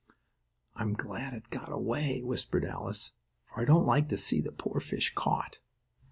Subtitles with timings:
[0.75, 3.13] "I'm glad it got away," whispered Alice,
[3.45, 5.59] "for I don't like to see the poor fish caught."